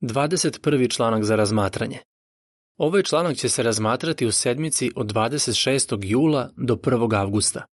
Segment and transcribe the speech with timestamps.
[0.00, 0.90] 21.
[0.90, 1.98] članak za razmatranje.
[2.76, 5.98] Ovaj članak će se razmatrati u sedmici od 26.
[6.02, 7.20] jula do 1.
[7.20, 7.64] avgusta.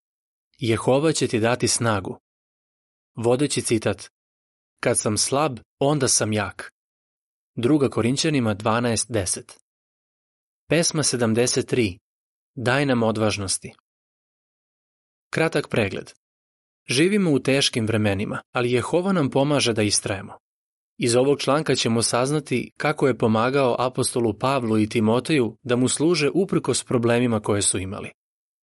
[0.58, 2.20] Jehova će ti dati snagu.
[3.16, 4.10] Vodeći citat.
[4.80, 6.72] Kad sam slab, onda sam jak.
[7.56, 9.58] Druga Korinćanima 12.10.
[10.70, 11.98] Pesma 73.
[12.56, 13.74] Daj nam odvažnosti.
[15.30, 16.12] Kratak pregled.
[16.90, 20.41] Živimo u teškim vremenima, ali Jehova nam pomaže da istrajemo.
[21.04, 26.30] Iz ovog članka ćemo saznati kako je pomagao apostolu Pavlu i Timoteju da mu služe
[26.34, 28.12] uprkos problemima koje su imali.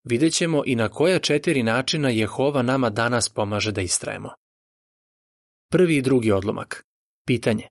[0.05, 4.31] Vidjet ćemo i na koja četiri načina Jehova nama danas pomaže da istrajemo.
[5.71, 6.85] Prvi i drugi odlomak.
[7.27, 7.69] Pitanje.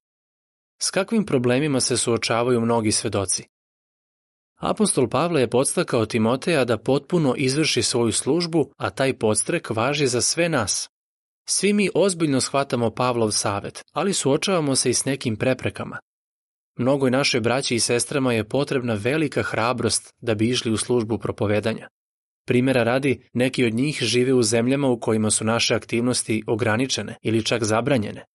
[0.81, 3.43] S kakvim problemima se suočavaju mnogi svedoci?
[4.55, 10.21] Apostol Pavle je podstakao Timoteja da potpuno izvrši svoju službu, a taj podstrek važi za
[10.21, 10.89] sve nas.
[11.49, 15.99] Svi mi ozbiljno shvatamo Pavlov savet, ali suočavamo se i s nekim preprekama.
[16.79, 21.87] Mnogoj naše braći i sestrama je potrebna velika hrabrost da bi išli u službu propovedanja.
[22.47, 27.45] Primera radi, neki od njih žive u zemljama u kojima su naše aktivnosti ograničene ili
[27.45, 28.25] čak zabranjene.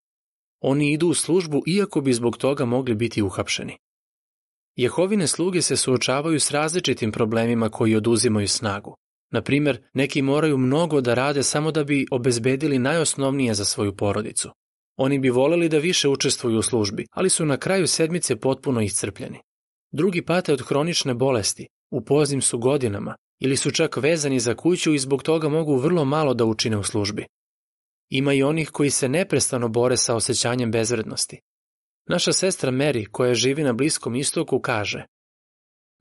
[0.60, 3.76] Oni idu u službu iako bi zbog toga mogli biti uhapšeni.
[4.76, 8.96] Jehovine sluge se suočavaju s različitim problemima koji oduzimaju snagu.
[9.32, 14.50] Na primer, neki moraju mnogo da rade samo da bi obezbedili najosnovnije za svoju porodicu.
[14.96, 19.38] Oni bi voleli da više učestvuju u službi, ali su na kraju sedmice potpuno iscrpljeni.
[19.92, 24.94] Drugi pate od hronične bolesti, u poznim su godinama ili su čak vezani za kuću
[24.94, 27.26] i zbog toga mogu vrlo malo da učine u službi.
[28.10, 31.40] Ima i onih koji se neprestano bore sa osjećanjem bezvrednosti.
[32.06, 35.06] Naša sestra Mary, koja živi na Bliskom istoku, kaže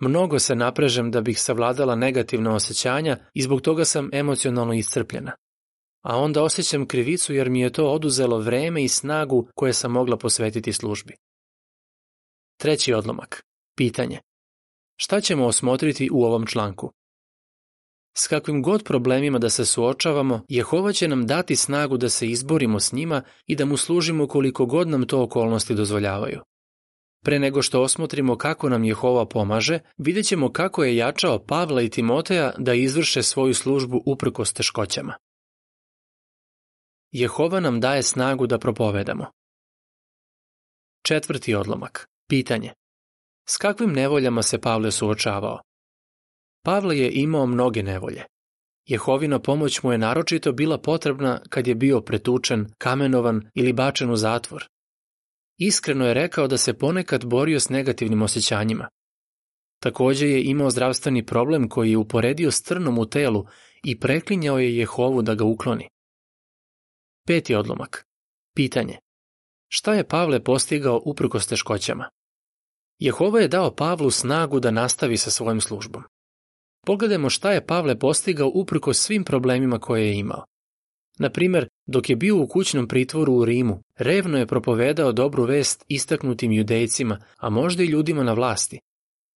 [0.02, 5.32] Mnogo se naprežem da bih savladala negativna osjećanja i zbog toga sam emocionalno iscrpljena.
[6.02, 10.18] A onda osjećam krivicu jer mi je to oduzelo vreme i snagu koje sam mogla
[10.18, 11.14] posvetiti službi.
[12.58, 13.44] Treći odlomak.
[13.78, 14.20] Pitanje.
[14.96, 16.92] Šta ćemo osmotriti u ovom članku?
[18.18, 22.80] S kakvim god problemima da se suočavamo, Jehova će nam dati snagu da se izborimo
[22.80, 26.42] s njima i da mu služimo koliko god nam to okolnosti dozvoljavaju.
[27.24, 31.90] Pre nego što osmotrimo kako nam Jehova pomaže, vidjet ćemo kako je jačao Pavla i
[31.90, 35.14] Timoteja da izvrše svoju službu uprkos teškoćama.
[37.12, 39.26] Jehova nam daje snagu da propovedamo.
[41.06, 42.08] Četvrti odlomak.
[42.30, 42.74] Pitanje.
[43.50, 45.60] S kakvim nevoljama se Pavle suočavao?
[46.64, 48.26] Pavle je imao mnoge nevolje.
[48.86, 54.16] Jehovina pomoć mu je naročito bila potrebna kad je bio pretučen, kamenovan ili bačen u
[54.16, 54.71] zatvor.
[55.64, 58.88] Iskreno je rekao da se ponekad borio s negativnim osjećanjima.
[59.80, 63.46] Takođe je imao zdravstveni problem koji je uporedio s trnom u telu
[63.84, 65.90] i preklinjao je Jehovu da ga ukloni.
[67.28, 68.06] Peti odlomak.
[68.56, 68.98] Pitanje.
[69.68, 72.10] Šta je Pavle postigao uprkos teškoćama?
[73.00, 76.04] Jehova je dao Pavlu snagu da nastavi sa svojom službom.
[76.86, 80.46] Pogledajmo šta je Pavle postigao uprko svim problemima koje je imao.
[81.22, 85.86] Na primer, dok je bio u kućnom pritvoru u Rimu, revno je propovedao dobru vest
[85.88, 88.80] istaknutim judejcima, a možda i ljudima na vlasti.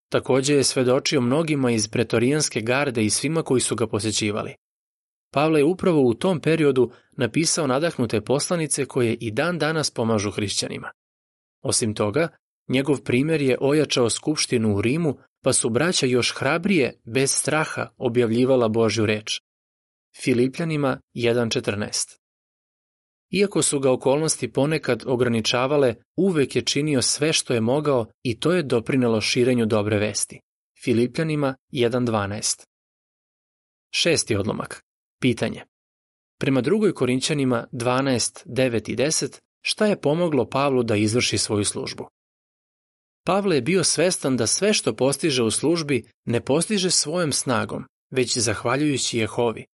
[0.08, 4.54] Takođe je svedočio mnogima iz pretorijanske garde i svima koji su ga posećivali.
[5.32, 10.90] Pavle je upravo u tom periodu napisao nadahnute poslanice koje i dan danas pomažu hrišćanima.
[11.62, 12.28] Osim toga,
[12.68, 18.68] njegov primer je ojačao skupštinu u Rimu pa su braća još hrabrije, bez straha, objavljivala
[18.68, 19.45] Božju reč.
[20.22, 22.18] Filipljanima 1.14
[23.30, 28.52] Iako su ga okolnosti ponekad ograničavale, uvek je činio sve što je mogao i to
[28.52, 30.40] je doprinelo širenju dobre vesti.
[30.84, 32.66] Filipljanima 1.12
[33.90, 34.82] Šesti odlomak.
[35.20, 35.62] Pitanje.
[36.38, 42.08] Prema drugoj Korinćanima 12, 9 i 10, šta je pomoglo Pavlu da izvrši svoju službu?
[43.24, 48.38] Pavle je bio svestan da sve što postiže u službi ne postiže svojom snagom, već
[48.38, 49.66] zahvaljujući Jehovi.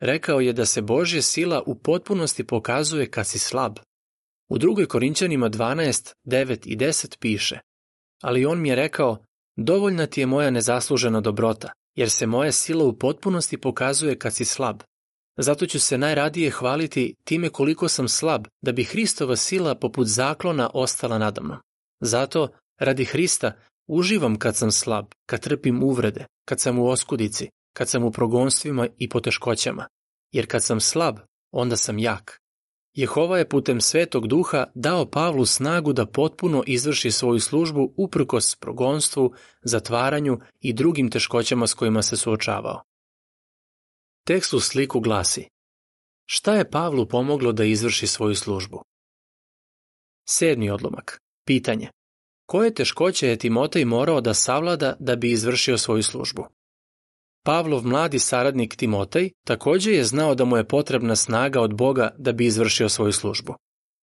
[0.00, 3.78] Rekao je da se Božja sila u potpunosti pokazuje kad si slab.
[4.48, 7.58] U drugoj Korinćanima 12, 9 i 10 piše
[8.22, 9.24] Ali on mi je rekao,
[9.56, 14.44] dovoljna ti je moja nezaslužena dobrota, jer se moja sila u potpunosti pokazuje kad si
[14.44, 14.82] slab.
[15.36, 20.70] Zato ću se najradije hvaliti time koliko sam slab, da bi Hristova sila poput zaklona
[20.74, 21.58] ostala nadamnom.
[22.00, 22.48] Zato,
[22.78, 23.52] Radi Hrista
[23.86, 27.48] uživam kad sam slab, kad trpim uvrede, kad sam u oskudici,
[27.78, 29.86] kad sam u progonstvima i poteškoćama.
[30.32, 31.18] Jer kad sam slab,
[31.50, 32.40] onda sam jak.
[32.94, 39.34] Jehova je putem Svetog Duha dao Pavlu snagu da potpuno izvrši svoju službu uprkos progonstvu,
[39.62, 42.82] zatvaranju i drugim teškoćama s kojima se suočavao.
[44.26, 45.48] Tekst u sliku glasi
[46.26, 48.82] Šta je Pavlu pomoglo da izvrši svoju službu?
[50.28, 51.20] Sedmi odlomak.
[51.46, 51.88] Pitanje.
[52.46, 56.57] Koje teškoće je Timotej morao da savlada da bi izvršio svoju službu?
[57.42, 62.32] Pavlov mladi saradnik Timotej također je znao da mu je potrebna snaga od Boga da
[62.32, 63.54] bi izvršio svoju službu.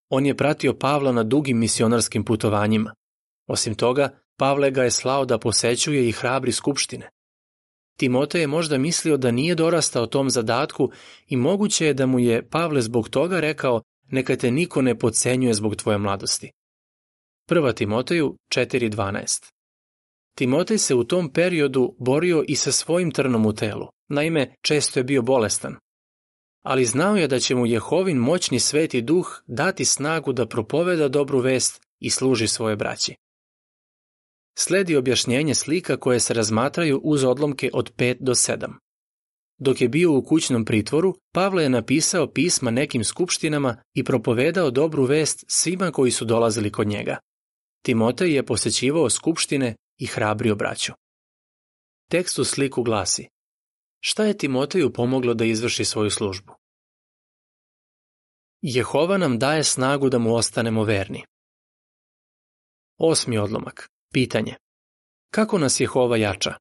[0.09, 2.93] On je pratio Pavla na dugim misionarskim putovanjima.
[3.47, 7.09] Osim toga, Pavle ga je slao da posećuje i hrabri skupštine.
[7.97, 10.91] Timotej je možda mislio da nije dorastao tom zadatku
[11.27, 15.53] i moguće je da mu je Pavle zbog toga rekao neka te niko ne podcenjuje
[15.53, 16.51] zbog tvoje mladosti.
[17.47, 19.54] Prva Timoteju 4.12
[20.35, 25.03] Timotej se u tom periodu borio i sa svojim trnom u telu, naime često je
[25.03, 25.75] bio bolestan.
[26.63, 31.39] Ali znao je da će mu Jehovin moćni sveti duh dati snagu da propoveda dobru
[31.39, 33.15] vest i služi svoje braći.
[34.57, 38.73] Sledi objašnjenje slika koje se razmatraju uz odlomke od 5 do 7.
[39.57, 45.03] Dok je bio u kućnom pritvoru, Pavle je napisao pisma nekim skupštinama i propovedao dobru
[45.03, 47.17] vest svima koji su dolazili kod njega.
[47.85, 50.93] Timotej je posećivao skupštine i hrabrio braću.
[52.09, 53.27] Tekst u sliku glasi
[53.99, 56.53] Šta je Timoteju pomoglo da izvrši svoju službu?
[58.61, 61.25] Jehova nam daje snagu da mu ostanemo verni.
[62.97, 63.89] Osmi odlomak.
[64.13, 64.55] Pitanje.
[65.31, 66.53] Kako nas Jehova jača?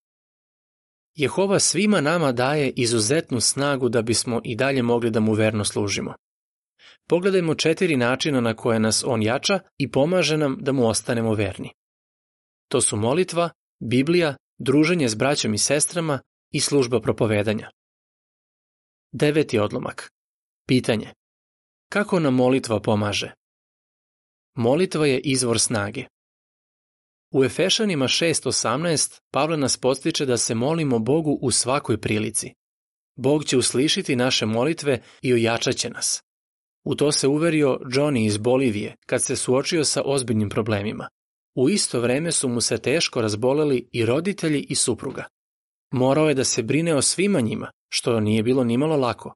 [1.15, 6.15] Jehova svima nama daje izuzetnu snagu da bismo i dalje mogli da mu verno služimo.
[7.09, 11.71] Pogledajmo četiri načina na koje nas On jača i pomaže nam da mu ostanemo verni.
[12.69, 13.51] To su molitva,
[13.81, 16.21] Biblija, druženje s braćom i sestrama
[16.51, 17.71] i služba propovedanja.
[19.13, 20.11] Deveti odlomak.
[20.67, 21.13] Pitanje.
[21.89, 23.33] Kako nam molitva pomaže?
[24.55, 26.05] Molitva je izvor snage.
[27.31, 32.55] U Efešanima 6.18 Pavle nas podstiče da se molimo Bogu u svakoj prilici.
[33.17, 36.23] Bog će uslišiti naše molitve i ojačat će nas.
[36.85, 41.09] U to se uverio Johnny iz Bolivije kad se suočio sa ozbiljnim problemima.
[41.55, 45.25] U isto vreme su mu se teško razboleli i roditelji i supruga.
[45.93, 49.35] Morao je da se brine o svima njima, što nije bilo nimalo lako.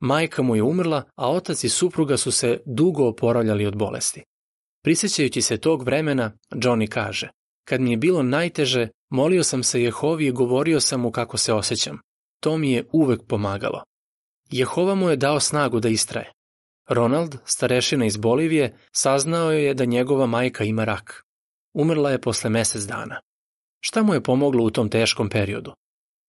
[0.00, 4.22] Majka mu je umrla, a otac i supruga su se dugo oporavljali od bolesti.
[4.84, 7.28] Prisjećajući se tog vremena, Johnny kaže,
[7.64, 11.52] kad mi je bilo najteže, molio sam se Jehovi i govorio sam mu kako se
[11.52, 11.98] osjećam.
[12.40, 13.82] To mi je uvek pomagalo.
[14.50, 16.32] Jehova mu je dao snagu da istraje.
[16.88, 21.24] Ronald, starešina iz Bolivije, saznao je da njegova majka ima rak.
[21.74, 23.20] Umrla je posle mesec dana.
[23.80, 25.72] Šta mu je pomoglo u tom teškom periodu?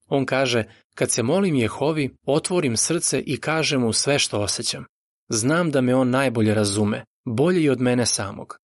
[0.07, 0.63] On kaže,
[0.95, 4.85] kad se molim Jehovi, otvorim srce i kažem mu sve što osjećam.
[5.29, 8.57] Znam da me on najbolje razume, bolje i od mene samog.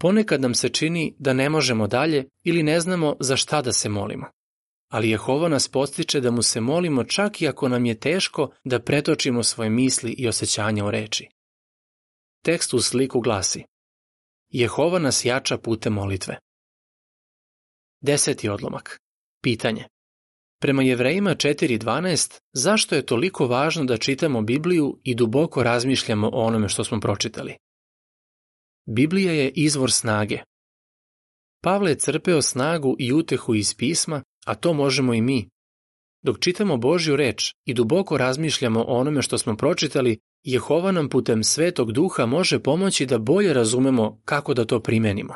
[0.00, 3.88] Ponekad nam se čini da ne možemo dalje ili ne znamo za šta da se
[3.88, 4.26] molimo.
[4.88, 8.82] Ali Jehova nas postiče da mu se molimo čak i ako nam je teško da
[8.82, 11.28] pretočimo svoje misli i osjećanja u reči.
[12.44, 13.64] Tekst u sliku glasi
[14.50, 16.38] Jehova nas jača putem molitve.
[18.00, 18.98] Deseti odlomak.
[19.42, 19.84] Pitanje.
[20.60, 26.68] Prema Jevrejima 4.12, zašto je toliko važno da čitamo Bibliju i duboko razmišljamo o onome
[26.68, 27.56] što smo pročitali?
[28.86, 30.38] Biblija je izvor snage.
[31.62, 35.48] Pavle je crpeo snagu i utehu iz pisma, a to možemo i mi.
[36.22, 41.44] Dok čitamo Božju reč i duboko razmišljamo o onome što smo pročitali, Jehova nam putem
[41.44, 45.34] Svetog Duha može pomoći da bolje razumemo kako da to primenimo.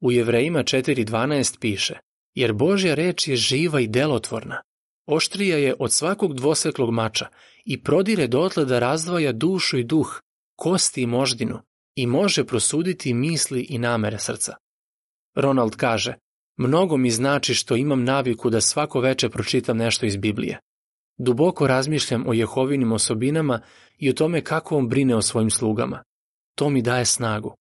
[0.00, 1.94] U Jevrejima 4.12 piše
[2.34, 4.62] Jer Božja reč je živa i delotvorna.
[5.06, 7.26] Oštrija je od svakog dvoseklog mača
[7.64, 10.20] i prodire dotle da razdvaja dušu i duh,
[10.56, 11.58] kosti i moždinu
[11.96, 14.54] i može prosuditi misli i namere srca.
[15.34, 16.14] Ronald kaže,
[16.56, 20.58] mnogo mi znači što imam naviku da svako veče pročitam nešto iz Biblije.
[21.18, 23.60] Duboko razmišljam o Jehovinim osobinama
[23.98, 26.02] i o tome kako on brine o svojim slugama.
[26.54, 27.56] To mi daje snagu.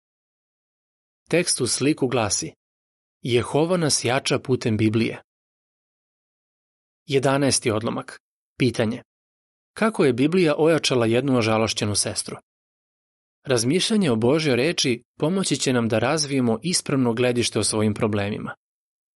[1.29, 2.53] Tekst u sliku glasi
[3.23, 5.23] Jehova nas jača putem Biblije.
[7.09, 7.73] 11.
[7.73, 8.21] odlomak.
[8.59, 9.03] Pitanje.
[9.75, 12.37] Kako je Biblija ojačala jednu ožalošćenu sestru?
[13.45, 18.55] Razmišljanje o Božjoj reči pomoći će nam da razvijemo ispravno gledište o svojim problemima.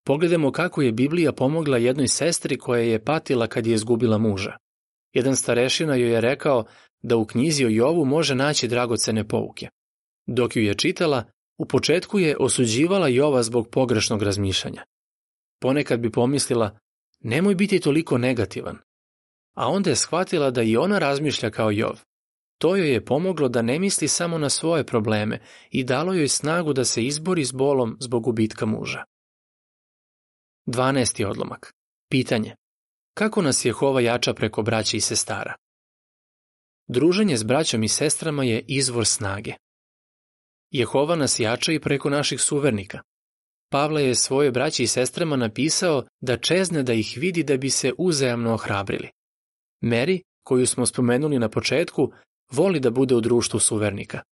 [0.05, 4.57] Pogledajmo kako je Biblija pomogla jednoj sestri koja je patila kad je izgubila muža.
[5.13, 6.65] Jedan starešina joj je rekao
[7.03, 9.69] da u knjizi o Jovu može naći dragocene pouke.
[10.27, 11.25] Dok ju je čitala,
[11.59, 14.85] u početku je osuđivala Jova zbog pogrešnog razmišljanja.
[15.61, 16.79] Ponekad bi pomislila,
[17.21, 18.79] nemoj biti toliko negativan.
[19.57, 22.01] A onda je shvatila da i ona razmišlja kao Jov.
[22.59, 25.41] To joj je pomoglo da ne misli samo na svoje probleme
[25.71, 29.05] i dalo joj snagu da se izbori s bolom zbog gubitka muža.
[30.67, 31.25] 12.
[31.27, 31.75] odlomak.
[32.11, 32.57] Pitanje.
[33.15, 35.55] Kako nas Jehova jača preko braća i sestara?
[36.89, 39.53] Druženje s braćom i sestrama je izvor snage.
[40.71, 43.01] Jehova nas jača i preko naših suvernika.
[43.71, 47.93] Pavle je svoje braći i sestrama napisao da čezne da ih vidi da bi se
[47.99, 49.11] uzajamno ohrabrili.
[49.81, 52.13] Meri, koju smo spomenuli na početku,
[52.53, 54.23] voli da bude u društvu suvernika.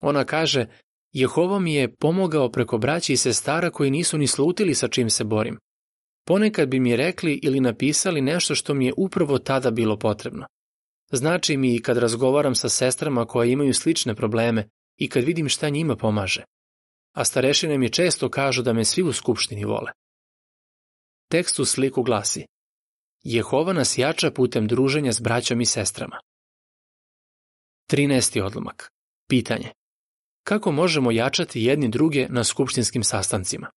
[0.00, 0.66] Ona kaže,
[1.12, 5.24] Jehova mi je pomogao preko braći i sestara koji nisu ni slutili sa čim se
[5.24, 5.58] borim.
[6.26, 10.46] Ponekad bi mi rekli ili napisali nešto što mi je upravo tada bilo potrebno.
[11.12, 15.68] Znači mi i kad razgovaram sa sestrama koje imaju slične probleme i kad vidim šta
[15.68, 16.44] njima pomaže.
[17.14, 19.92] A starešine mi često kažu da me svi u skupštini vole.
[21.30, 22.46] Tekst u sliku glasi
[23.22, 26.20] Jehova nas jača putem druženja s braćom i sestrama.
[27.90, 28.42] 13.
[28.42, 28.92] odlomak.
[29.28, 29.72] Pitanje.
[30.48, 33.70] Kako možemo jačati jedni druge na skupštinskim sastancima?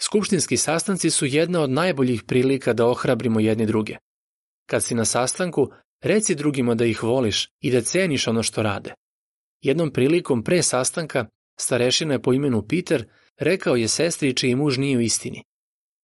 [0.00, 3.96] Skupštinski sastanci su jedna od najboljih prilika da ohrabrimo jedni druge.
[4.66, 5.70] Kad si na sastanku,
[6.02, 8.94] reci drugima da ih voliš i da ceniš ono što rade.
[9.60, 11.26] Jednom prilikom pre sastanka,
[11.60, 15.44] starešina je po imenu Peter rekao je sestri čiji muž nije u istini.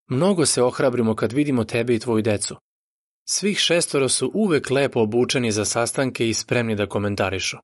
[0.09, 2.57] Mnogo se ohrabrimo kad vidimo tebe i tvoju decu.
[3.29, 7.57] Svih šestoro su uvek lepo obučeni za sastanke i spremni da komentarišu.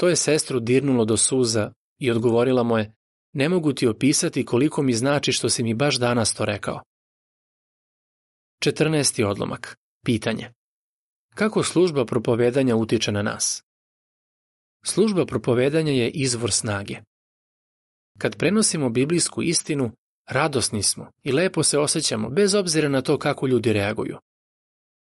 [0.00, 2.94] To je sestru dirnulo do suza i odgovorila mu je,
[3.32, 6.80] ne mogu ti opisati koliko mi znači što si mi baš danas to rekao.
[8.64, 9.24] 14.
[9.24, 9.78] odlomak.
[10.04, 10.52] Pitanje.
[11.34, 13.62] Kako služba propovedanja utiče na nas?
[14.84, 16.96] Služba propovedanja je izvor snage.
[18.18, 19.90] Kad prenosimo biblijsku istinu,
[20.28, 24.18] radosni smo i lepo se osjećamo bez obzira na to kako ljudi reaguju.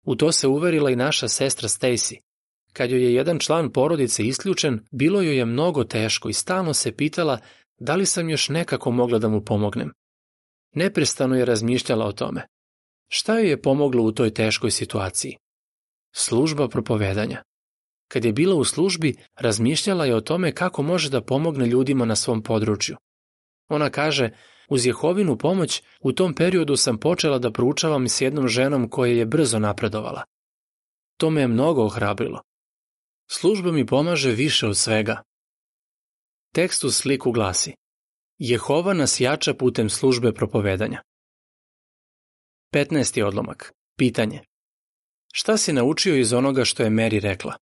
[0.05, 2.30] U to se uverila i naša sestra Stacy.
[2.73, 6.91] Kad joj je jedan član porodice isključen, bilo joj je mnogo teško i stalno se
[6.91, 7.39] pitala
[7.79, 9.91] da li sam još nekako mogla da mu pomognem.
[10.73, 12.47] Neprestano je razmišljala o tome.
[13.07, 15.37] Šta joj je pomoglo u toj teškoj situaciji?
[16.15, 17.43] Služba propovedanja.
[18.07, 22.15] Kad je bila u službi, razmišljala je o tome kako može da pomogne ljudima na
[22.15, 22.95] svom području.
[23.69, 24.29] Ona kaže,
[24.69, 29.25] uz Jehovinu pomoć, u tom periodu sam počela da proučavam s jednom ženom koja je
[29.25, 30.23] brzo napredovala.
[31.17, 32.41] To me je mnogo ohrabrilo.
[33.33, 35.23] Služba mi pomaže više od svega.
[36.53, 37.73] Tekst u sliku glasi
[38.37, 41.01] Jehova nas jača putem službe propovedanja.
[42.73, 43.23] 15.
[43.23, 43.73] odlomak.
[43.97, 44.41] Pitanje.
[45.33, 47.57] Šta si naučio iz onoga što je Mary rekla?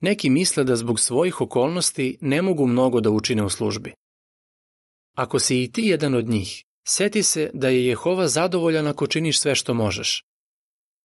[0.00, 3.94] Neki misle da zbog svojih okolnosti ne mogu mnogo da učine u službi.
[5.16, 9.40] Ako si i ti jedan od njih, seti se da je Jehova zadovoljan ako činiš
[9.40, 10.24] sve što možeš.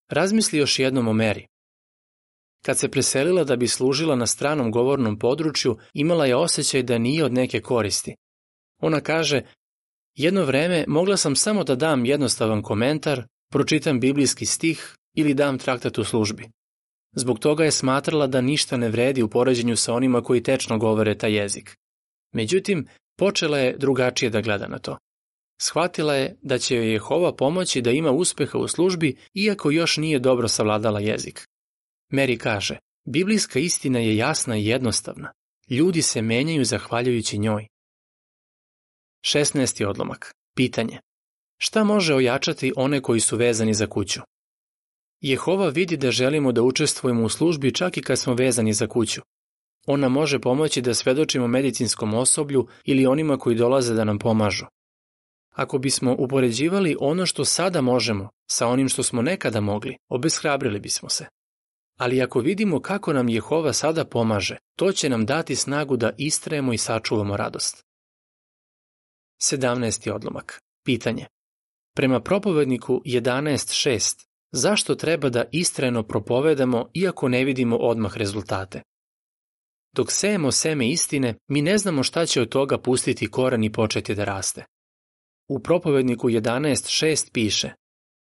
[0.09, 1.47] Razmisli još jednom o Meri.
[2.65, 7.25] Kad se preselila da bi služila na stranom govornom području, imala je osjećaj da nije
[7.25, 8.15] od neke koristi.
[8.81, 9.41] Ona kaže,
[10.15, 15.97] jedno vreme mogla sam samo da dam jednostavan komentar, pročitam biblijski stih ili dam traktat
[15.97, 16.49] u službi.
[17.15, 21.17] Zbog toga je smatrala da ništa ne vredi u poređenju sa onima koji tečno govore
[21.17, 21.75] taj jezik.
[22.33, 24.97] Međutim, počela je drugačije da gleda na to.
[25.61, 30.19] Shvatila je da će joj Jehova pomoći da ima uspeha u službi iako još nije
[30.19, 31.47] dobro savladala jezik.
[32.11, 35.31] Mary kaže, biblijska istina je jasna i jednostavna.
[35.69, 37.67] Ljudi se menjaju zahvaljujući njoj.
[39.25, 39.85] 16.
[39.85, 40.33] odlomak.
[40.55, 40.99] Pitanje.
[41.57, 44.21] Šta može ojačati one koji su vezani za kuću?
[45.21, 49.21] Jehova vidi da želimo da učestvujemo u službi čak i kad smo vezani za kuću.
[49.87, 54.65] Ona može pomoći da svedočimo medicinskom osoblju ili onima koji dolaze da nam pomažu.
[55.51, 61.09] Ako bismo upoređivali ono što sada možemo sa onim što smo nekada mogli, obeshrabrili bismo
[61.09, 61.25] se.
[61.99, 66.73] Ali ako vidimo kako nam Jehova sada pomaže, to će nam dati snagu da istrajemo
[66.73, 67.83] i sačuvamo radost.
[69.51, 70.11] 17.
[70.11, 70.61] odlomak.
[70.85, 71.25] Pitanje.
[71.95, 78.81] Prema propovedniku 11.6 Zašto treba da istrajno propovedamo iako ne vidimo odmah rezultate?
[79.95, 84.15] Dok sejemo seme istine, mi ne znamo šta će od toga pustiti koran i početi
[84.15, 84.65] da raste.
[85.49, 87.71] U propovedniku 11.6 piše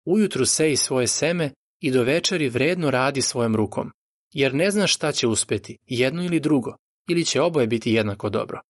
[0.06, 3.90] Ujutru seji svoje seme i do večeri vredno radi svojom rukom,
[4.32, 6.76] jer ne znaš šta će uspeti, jedno ili drugo,
[7.08, 8.61] ili će oboje biti jednako dobro.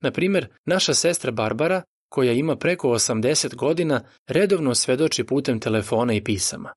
[0.00, 6.24] Na primer, naša sestra Barbara koja ima preko 80 godina, redovno svedoči putem telefona i
[6.24, 6.72] pisama.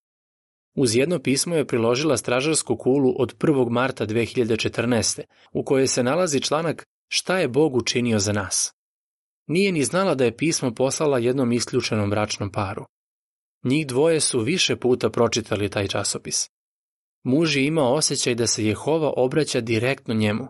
[0.76, 3.70] Uz jedno pismo je priložila stražarsku kulu od 1.
[3.70, 5.22] marta 2014.
[5.54, 8.74] u kojoj se nalazi članak Šta je Bog učinio za nas?
[9.48, 12.86] Nije ni znala da je pismo poslala jednom isključenom bračnom paru.
[13.64, 16.50] Njih dvoje su više puta pročitali taj časopis.
[17.24, 20.48] Muž je imao osjećaj da se Jehova obraća direktno njemu,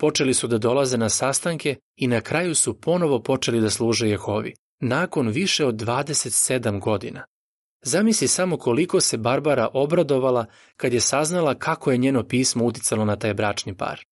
[0.00, 4.54] Počeli su da dolaze na sastanke i na kraju su ponovo počeli da služe Jehovi,
[4.80, 7.24] nakon više od 27 godina.
[7.82, 10.46] Zamisli samo koliko se Barbara obradovala
[10.76, 14.04] kad je saznala kako je njeno pismo uticalo na taj bračni par.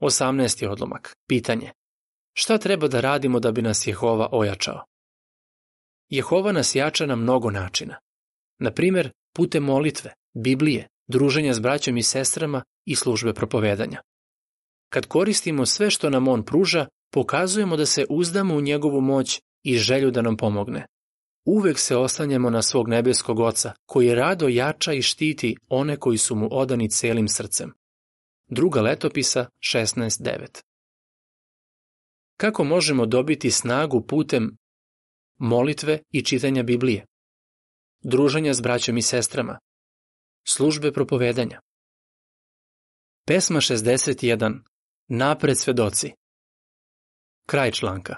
[0.00, 0.68] 18.
[0.68, 1.16] odlomak.
[1.28, 1.72] Pitanje.
[2.32, 4.84] Šta treba da radimo da bi nas Jehova ojačao?
[6.08, 7.96] Jehova nas jača na mnogo načina.
[8.58, 14.02] Na primer, putem molitve, Biblije, druženja s braćom i sestrama i službe propovedanja.
[14.92, 19.78] Kad koristimo sve što nam On pruža, pokazujemo da se uzdamo u njegovu moć i
[19.78, 20.86] želju da nam pomogne.
[21.44, 26.34] Uvek se oslanjamo na svog nebeskog oca, koji rado jača i štiti one koji su
[26.34, 27.72] mu odani celim srcem.
[28.50, 30.62] Druga letopisa 16.9
[32.36, 34.56] Kako možemo dobiti snagu putem
[35.38, 37.06] molitve i čitanja Biblije?
[38.02, 39.58] Druženja s braćom i sestrama?
[40.46, 41.60] Službe propovedanja?
[43.26, 44.60] Pesma 61.
[45.08, 46.12] Napred svedoci
[47.46, 48.16] Kraj članka